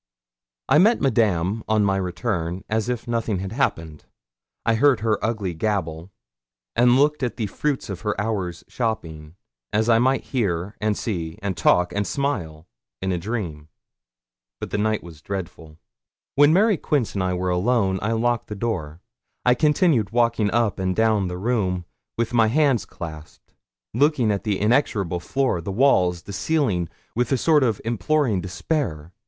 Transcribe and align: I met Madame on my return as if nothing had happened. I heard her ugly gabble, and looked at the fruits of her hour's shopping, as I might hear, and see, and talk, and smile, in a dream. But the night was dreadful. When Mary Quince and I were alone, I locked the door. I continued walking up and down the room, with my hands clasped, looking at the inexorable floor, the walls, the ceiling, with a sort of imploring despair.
I 0.67 0.79
met 0.79 0.99
Madame 0.99 1.63
on 1.67 1.85
my 1.85 1.95
return 1.97 2.63
as 2.67 2.89
if 2.89 3.07
nothing 3.07 3.37
had 3.37 3.51
happened. 3.51 4.05
I 4.65 4.73
heard 4.73 5.01
her 5.01 5.23
ugly 5.23 5.53
gabble, 5.53 6.09
and 6.75 6.97
looked 6.97 7.21
at 7.21 7.37
the 7.37 7.45
fruits 7.45 7.87
of 7.87 8.01
her 8.01 8.19
hour's 8.19 8.63
shopping, 8.67 9.35
as 9.71 9.89
I 9.89 9.99
might 9.99 10.23
hear, 10.23 10.75
and 10.81 10.97
see, 10.97 11.37
and 11.43 11.55
talk, 11.55 11.93
and 11.93 12.07
smile, 12.07 12.65
in 12.99 13.11
a 13.11 13.19
dream. 13.19 13.67
But 14.59 14.71
the 14.71 14.79
night 14.79 15.03
was 15.03 15.21
dreadful. 15.21 15.77
When 16.33 16.51
Mary 16.51 16.77
Quince 16.77 17.13
and 17.13 17.21
I 17.21 17.35
were 17.35 17.51
alone, 17.51 17.99
I 18.01 18.13
locked 18.13 18.47
the 18.47 18.55
door. 18.55 19.01
I 19.45 19.53
continued 19.53 20.09
walking 20.09 20.49
up 20.49 20.79
and 20.79 20.95
down 20.95 21.27
the 21.27 21.37
room, 21.37 21.85
with 22.17 22.33
my 22.33 22.47
hands 22.47 22.85
clasped, 22.85 23.53
looking 23.93 24.31
at 24.31 24.45
the 24.45 24.59
inexorable 24.59 25.19
floor, 25.19 25.61
the 25.61 25.71
walls, 25.71 26.23
the 26.23 26.33
ceiling, 26.33 26.89
with 27.13 27.31
a 27.31 27.37
sort 27.37 27.61
of 27.61 27.79
imploring 27.85 28.41
despair. 28.41 29.13